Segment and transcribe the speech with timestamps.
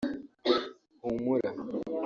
[1.01, 1.53] humura